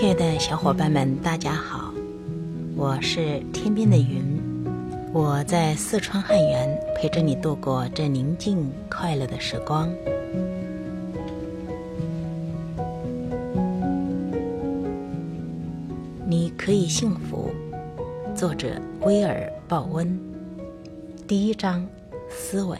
[0.00, 1.92] 亲爱的小伙伴们，大家好，
[2.76, 4.22] 我是天边的云，
[5.12, 9.92] 我在四川汉源陪着你度过这宁静快乐的时光。
[16.24, 17.50] 你可以幸福。
[18.36, 20.16] 作者威尔·鲍温。
[21.26, 21.84] 第一章：
[22.30, 22.78] 思维。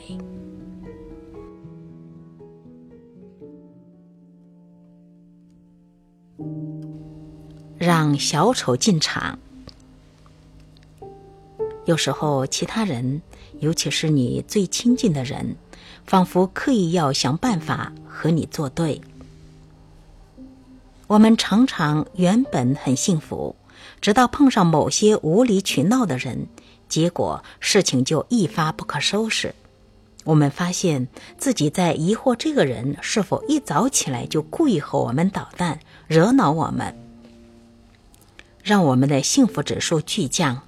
[7.89, 9.39] 让小丑进场。
[11.87, 13.23] 有时候，其他人，
[13.61, 15.57] 尤其是你最亲近的人，
[16.05, 19.01] 仿佛刻意要想办法和你作对。
[21.07, 23.57] 我们常常原本很幸福，
[24.03, 26.47] 直到碰上某些无理取闹的人，
[26.91, 29.55] 结果事情就一发不可收拾。
[30.25, 31.09] 我们发现
[31.39, 36.95] 自己在疑惑这个人是否一早起来就故意和我们捣蛋，惹恼我们，
[38.69, 40.61] 让我们的幸福指数巨降。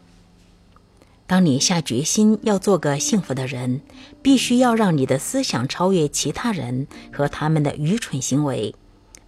[1.27, 3.83] 当你下决心要做个幸福的人，
[4.23, 8.75] 必须要让你的思想超越其他人和他们的愚蠢行为。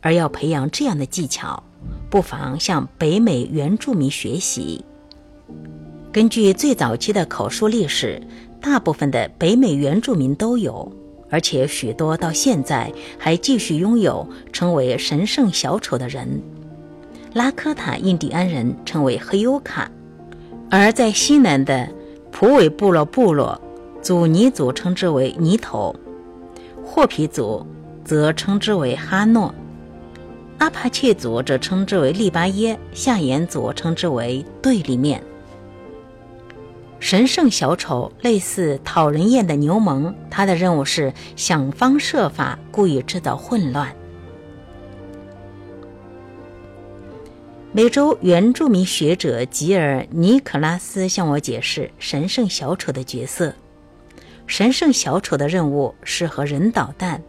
[0.01, 1.63] 而要培养这样的技巧，
[2.09, 4.83] 不妨向北美原住民学习。
[6.11, 8.27] 根据最早期的口述历史，
[8.59, 10.91] 大部分的北美原住民都有，
[11.29, 16.43] 而且许多到现在还继续拥有称为神圣小丑的人。
[17.35, 19.91] 拉科塔印第安人称为黑尤卡，
[20.71, 21.89] 而在西南的
[22.31, 23.59] 普韦部落部落，
[24.03, 25.97] 祖尼族称之为尼头，
[26.85, 27.67] 霍皮族
[28.05, 29.55] 则称之为哈诺。
[30.59, 35.23] 阿帕契族则称之为利巴耶，夏延族称之为对立面。
[37.01, 43.91] 神圣小丑类似讨人厌的牛虻，他的任务是想方设法故意制造混乱。
[47.75, 53.55] 美洲原住民学者吉尔尼克拉斯向我解释神圣小丑的角色：
[54.47, 57.23] 神圣小丑的任务是和人捣蛋。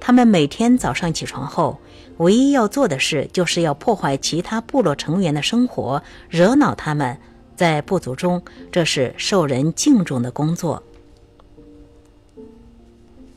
[0.00, 1.78] 他们每天早上起床后，
[2.16, 7.16] 唯一要做的事就是要破坏其他部落成员的生活，惹恼他们。
[7.54, 10.82] 在部族中，这是受人敬重的工作。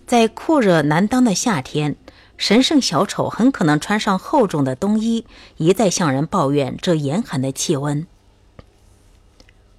[0.07, 1.95] 在酷热难当的夏天，
[2.37, 5.25] 神圣小丑很可能穿上厚重的冬衣，
[5.57, 8.05] 一再向人抱怨这严寒的气温。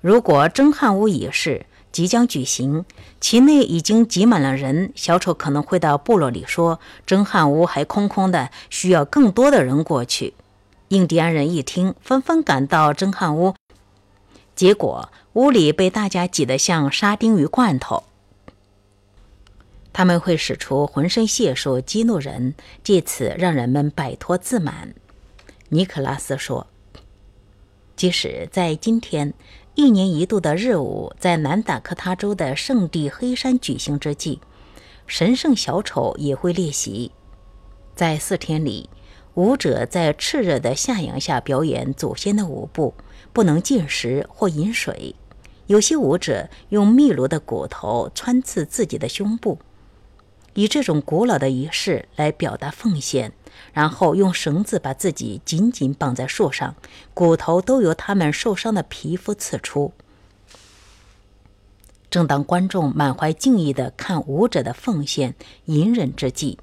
[0.00, 2.84] 如果征汉屋仪式，即将举行，
[3.20, 4.92] 其内已经挤满了人。
[4.94, 10.34] 小丑可能会到部落里说：“征汉屋还空空的，需要更多的人过去。”
[10.88, 13.54] 印第安人一听，纷纷赶到征汉屋，
[14.56, 18.04] 结果屋里被大家挤得像沙丁鱼罐头。
[19.92, 24.94] 他们会使出浑身解数激怒人，借此让人们摆脱自满。
[25.68, 26.66] 尼克拉斯说
[27.96, 29.34] ：“即使在今天。”
[29.74, 34.40] 一年一度的日舞在南达科他州的圣地黑山举行之际，
[35.06, 37.12] 神圣小丑也会练习。
[37.94, 38.90] 在四天里，
[39.34, 42.92] 舞者在炽热的夏阳下表演祖先的舞步，
[43.32, 45.14] 不能进食或饮水。
[45.68, 49.60] 有些舞者用秘鲁的骨头穿刺自己的胸部。
[50.58, 53.32] 以这种古老的仪式来表达奉献，
[53.72, 56.74] 然后用绳子把自己紧紧绑在树上，
[57.14, 59.92] 骨头都由他们受伤的皮肤刺出。
[62.10, 65.36] 正当观众满怀敬意地看舞者的奉献、
[65.66, 66.58] 隐忍之际，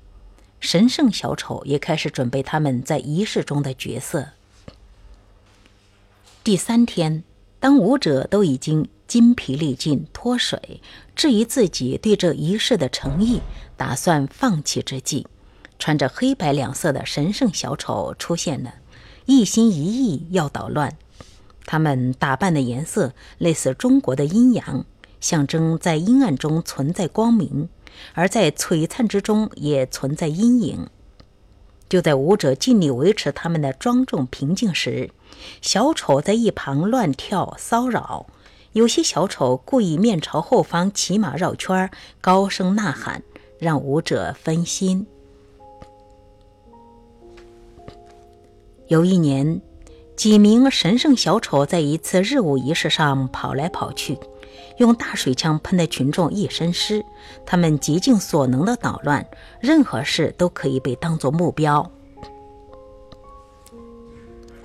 [0.60, 4.32] 神圣小丑也开始准备他们在仪式中的角色。
[6.44, 7.24] 第三天，
[7.62, 8.90] 当舞者都已经。
[9.08, 10.82] 筋疲力尽，脱水，
[11.16, 13.42] 质疑自己对这一世的诚意，
[13.78, 15.26] 打算放弃之际，
[15.78, 18.76] 穿着黑白两色的神圣小丑出现了，
[19.26, 20.98] 一心一意要捣乱。
[21.66, 24.86] 他们打扮的颜色类似中国的阴阳，
[25.20, 27.70] 象征在阴暗中存在光明，
[28.14, 30.88] 而在璀璨之中也存在阴影。
[31.88, 35.12] 就在舞者尽力维持他们的庄重平静时，
[35.62, 38.26] 小丑在一旁乱跳骚扰。
[38.76, 41.90] 有些小丑故意面朝后方骑马绕圈
[42.20, 43.24] 高声呐喊，
[43.58, 45.08] 让舞者分心。
[48.88, 49.62] 有一年，
[50.18, 54.20] 几名神圣小丑在一次日舞仪式上跑来跑去，
[54.78, 57.02] 用大水枪喷得群众一身湿。
[57.46, 59.26] 他们极尽所能的捣乱，
[59.62, 61.90] 任何事都可以被当作目标。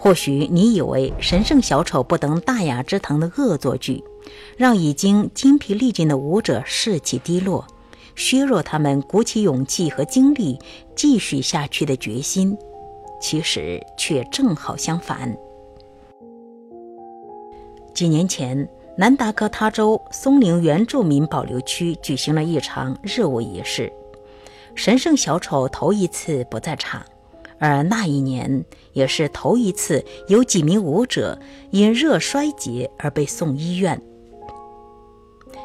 [0.00, 4.02] 或许你以为神圣小丑不登大雅之堂的恶作剧，
[4.56, 7.66] 让已经精疲力尽的舞者士气低落，
[8.16, 10.58] 削弱他们鼓起勇气和精力
[10.96, 12.56] 继续下去的决心。
[13.20, 15.36] 其实却正好相反。
[17.92, 18.66] 几年前，
[18.96, 23.92] 南达科他州松林原住民保留区举行了一场热舞仪式，
[24.74, 27.04] 神圣小丑头一次不在场，
[27.60, 28.64] 而那一年
[28.94, 31.38] 也是头一次有几名舞者
[31.70, 34.00] 因热衰竭而被送医院。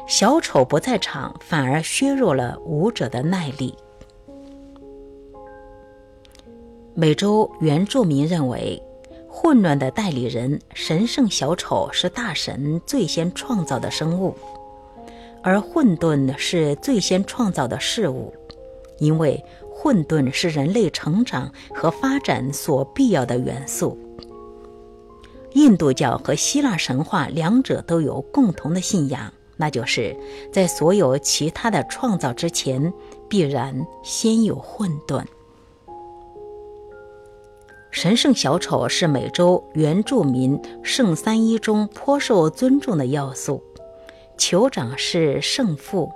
[0.06, 3.74] 小丑不在场，反而削弱了舞者的耐力。
[6.94, 8.80] 美洲原住民认为，
[9.28, 14.34] 混乱的代理人神圣小丑是大神最先创造的生物，
[15.42, 18.32] 而混沌是最先创造的事物，
[18.98, 19.42] 因为
[19.86, 23.96] 混沌是人类成长和发展所必要的元素。
[25.52, 30.16] 印度教和希腊神话两者都有共同的信仰，那就是
[30.52, 32.92] 在所有其他的创造之前，
[33.28, 35.22] 必然先有混沌。
[37.92, 43.62] 神圣小丑是美洲原住民圣三一中颇受尊重的要素，
[44.36, 46.10] 酋长是圣父，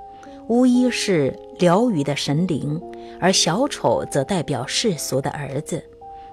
[0.50, 2.82] 巫医是疗愈的神灵，
[3.20, 5.81] 而小丑则代表世俗的儿子。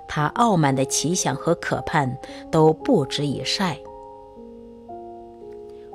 [0.08, 2.18] 他傲慢的奇想和可盼
[2.50, 3.78] 都不值一晒。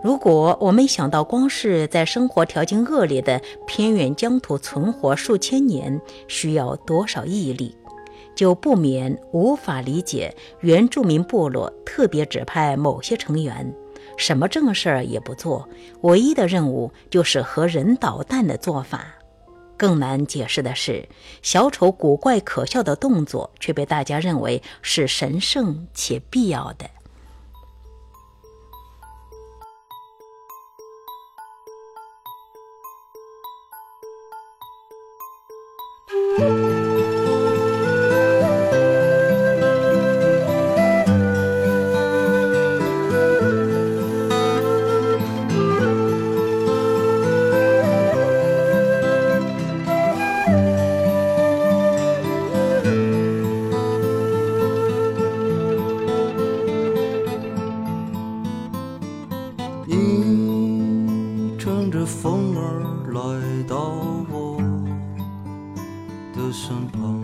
[0.05, 7.75] 如果我们想到光是在生活条件恶劣的偏远疆土存活数千年需要多少毅力？
[8.37, 13.75] 就不免无法理解原住民部落特别指派某些成员，
[14.17, 15.69] 什么正事儿也不做，
[16.03, 19.07] 唯一的任务就是和人捣蛋的做法。
[19.77, 21.09] 更难解释的是，
[21.43, 26.89] 小丑古怪可笑的动作却被大家认为是神圣且必要的。
[63.13, 63.95] 来到
[64.31, 64.57] 我
[66.35, 67.23] 的身旁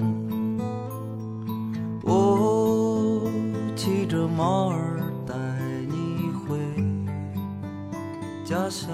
[2.03, 3.31] 我
[3.75, 5.35] 骑着马儿带
[5.89, 6.59] 你回
[8.45, 8.93] 家乡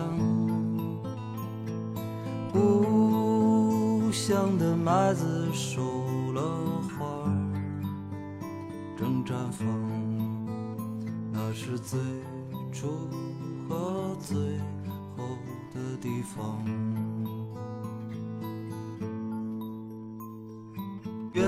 [2.53, 5.81] 故乡的麦子熟
[6.33, 6.43] 了
[6.99, 7.35] 花儿
[8.97, 9.67] 正绽放
[11.33, 11.99] 那是最
[12.73, 12.89] 初
[13.69, 14.37] 和最
[15.17, 15.64] 后。
[15.75, 16.65] 的地方
[21.33, 21.45] 远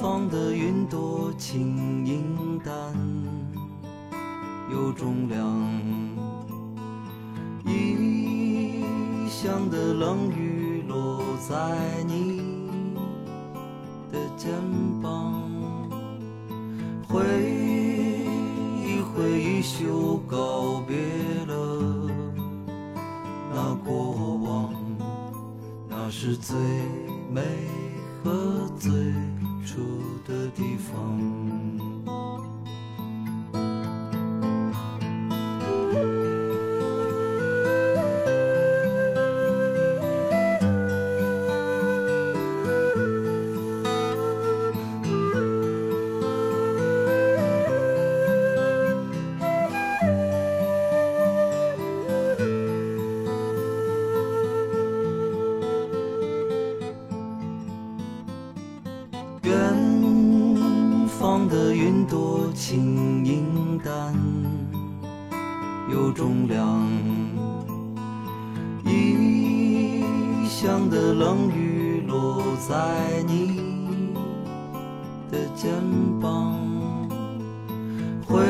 [0.00, 2.72] 方的云朵轻盈淡，
[4.72, 5.46] 有重量；
[7.66, 12.33] 异乡的冷雨落在你
[26.24, 26.56] 是最
[27.30, 27.42] 美。
[28.24, 28.90] 和最
[29.66, 29.82] 初
[30.26, 31.33] 的地方。
[70.64, 74.14] 江的冷雨落在你
[75.30, 75.70] 的肩
[76.22, 76.58] 膀，
[78.26, 78.40] 挥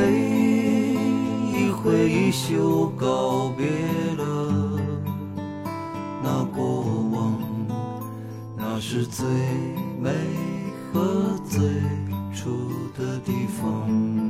[1.52, 3.66] 一挥衣袖，告别
[4.16, 4.80] 了
[6.22, 7.36] 那过往，
[8.56, 9.26] 那是最
[10.00, 10.12] 美
[10.92, 11.68] 和最
[12.32, 14.23] 初的地方。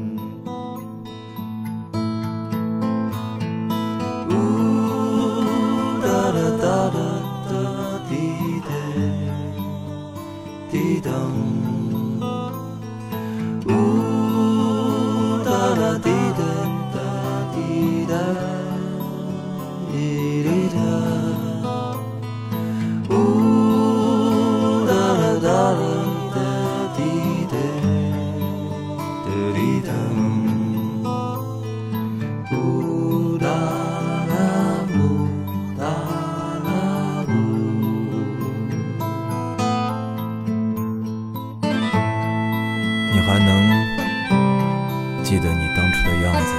[11.14, 11.54] tão
[43.14, 43.47] 你还能
[45.23, 46.50] 记得你当初的样子。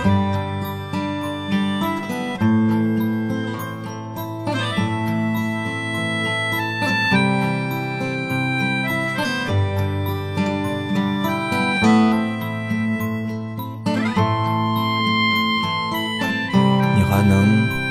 [16.95, 17.84] 你还能